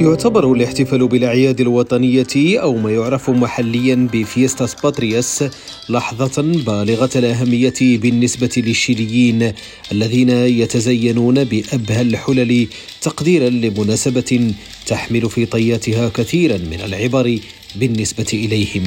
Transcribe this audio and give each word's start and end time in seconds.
يعتبر 0.00 0.52
الاحتفال 0.52 1.08
بالأعياد 1.08 1.60
الوطنية 1.60 2.26
أو 2.36 2.76
ما 2.76 2.90
يعرف 2.90 3.30
محليا 3.30 4.08
ب 4.12 4.20
Fiestas 4.20 4.74
Patrias 4.74 5.44
لحظة 5.88 6.42
بالغة 6.42 7.10
الأهمية 7.16 7.74
بالنسبة 7.80 8.50
للشيليين 8.56 9.52
الذين 9.92 10.30
يتزينون 10.30 11.44
بأبهى 11.44 12.02
الحلل 12.02 12.66
تقديرا 13.00 13.48
لمناسبة 13.48 14.52
تحمل 14.86 15.30
في 15.30 15.46
طياتها 15.46 16.08
كثيرا 16.08 16.56
من 16.56 16.80
العبر 16.84 17.38
بالنسبة 17.76 18.26
إليهم. 18.32 18.82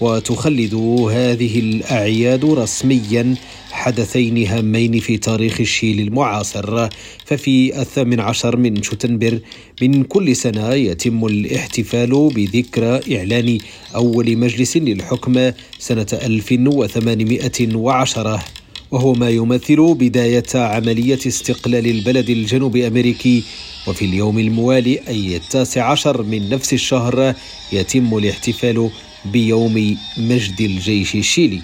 وتخلد 0.00 0.74
هذه 1.10 1.58
الأعياد 1.60 2.44
رسميا 2.44 3.34
حدثين 3.80 4.46
هامين 4.46 5.00
في 5.00 5.16
تاريخ 5.16 5.60
الشيل 5.60 6.00
المعاصر 6.00 6.88
ففي 7.24 7.80
الثامن 7.80 8.20
عشر 8.20 8.56
من 8.56 8.82
شتنبر 8.82 9.40
من 9.82 10.04
كل 10.04 10.36
سنة 10.36 10.74
يتم 10.74 11.26
الاحتفال 11.26 12.30
بذكرى 12.34 13.16
إعلان 13.16 13.58
أول 13.94 14.36
مجلس 14.36 14.76
للحكم 14.76 15.52
سنة 15.78 16.06
1810 16.12 18.44
وهو 18.90 19.12
ما 19.12 19.30
يمثل 19.30 19.94
بداية 19.94 20.44
عملية 20.54 21.18
استقلال 21.26 21.86
البلد 21.86 22.30
الجنوب 22.30 22.76
أمريكي 22.76 23.42
وفي 23.88 24.04
اليوم 24.04 24.38
الموالي 24.38 24.98
أي 25.08 25.36
التاسع 25.36 25.90
عشر 25.90 26.22
من 26.22 26.48
نفس 26.48 26.72
الشهر 26.72 27.34
يتم 27.72 28.18
الاحتفال 28.18 28.90
بيوم 29.24 29.96
مجد 30.16 30.60
الجيش 30.60 31.14
الشيلي. 31.14 31.60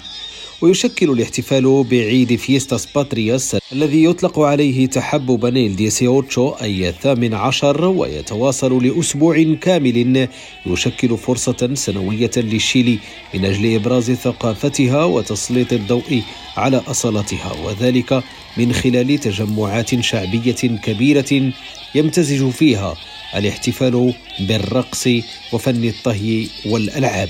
ويشكل 0.63 1.11
الاحتفال 1.11 1.85
بعيد 1.85 2.37
Fiestas 2.37 2.87
Patrias 2.95 3.57
الذي 3.73 4.05
يطلق 4.05 4.39
عليه 4.39 4.87
تحببا 4.87 5.49
ال 5.49 5.59
Dieciocho 5.59 6.49
أي 6.49 6.89
الثامن 6.89 7.35
عشر 7.35 7.85
ويتواصل 7.85 8.87
لأسبوع 8.87 9.55
كامل. 9.61 10.29
يشكل 10.67 11.17
فرصة 11.17 11.71
سنوية 11.75 12.31
للشيلي 12.37 12.99
من 13.35 13.45
أجل 13.45 13.75
إبراز 13.75 14.11
ثقافتها 14.11 15.05
وتسليط 15.05 15.73
الضوء 15.73 16.23
على 16.57 16.77
أصالتها 16.77 17.53
وذلك 17.65 18.23
من 18.57 18.73
خلال 18.73 19.19
تجمعات 19.19 20.01
شعبية 20.01 20.81
كبيرة 20.83 21.53
يمتزج 21.95 22.51
فيها 22.51 22.97
الاحتفال 23.37 24.15
بالرقص 24.41 25.09
وفن 25.53 25.85
الطهي 25.85 26.47
والألعاب. 26.67 27.29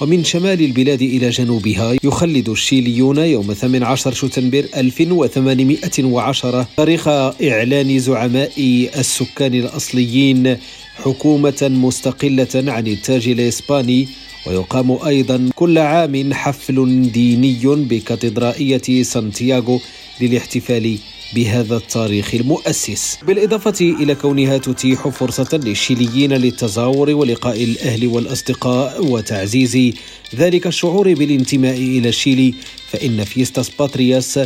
ومن 0.00 0.24
شمال 0.24 0.62
البلاد 0.64 1.02
إلى 1.02 1.30
جنوبها 1.30 1.96
يخلد 2.04 2.48
الشيليون 2.48 3.18
يوم 3.18 3.52
18 3.54 4.12
شتنبر 4.12 4.64
1810 4.76 6.66
تاريخ 6.76 7.08
إعلان 7.08 7.98
زعماء 7.98 8.52
السكان 8.98 9.54
الأصليين 9.54 10.56
حكومة 10.96 11.70
مستقلة 11.70 12.48
عن 12.54 12.86
التاج 12.86 13.28
الإسباني 13.28 14.08
ويقام 14.46 14.92
أيضا 15.06 15.50
كل 15.54 15.78
عام 15.78 16.34
حفل 16.34 17.10
ديني 17.12 17.58
بكاتدرائية 17.64 19.02
سانتياغو 19.02 19.80
للاحتفال. 20.20 20.98
بهذا 21.34 21.76
التاريخ 21.76 22.34
المؤسس. 22.34 23.18
بالإضافة 23.26 23.74
إلى 23.80 24.14
كونها 24.14 24.58
تتيح 24.58 25.08
فرصة 25.08 25.60
للشيليين 25.64 26.32
للتزاور 26.32 27.10
ولقاء 27.10 27.64
الأهل 27.64 28.06
والأصدقاء 28.06 29.06
وتعزيز 29.06 29.94
ذلك 30.34 30.66
الشعور 30.66 31.14
بالانتماء 31.14 31.76
إلى 31.76 32.08
الشيلي 32.08 32.54
فإن 32.90 33.24
Fiestas 33.24 33.70
Patrias 33.78 34.40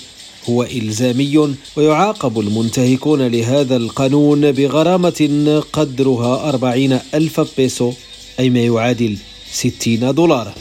هو 0.50 0.64
إلزامي 0.64 1.56
ويعاقب 1.76 2.40
المنتهكون 2.40 3.28
لهذا 3.28 3.76
القانون 3.76 4.52
بغرامة 4.52 5.62
قدرها 5.74 6.50
أربعين 6.50 7.00
ألف 7.14 7.42
بيسو 7.58 7.94
أي 8.40 8.50
ما 8.50 8.60
يعادل 8.60 9.18
ستين 9.52 10.14
دولارا. 10.14 10.54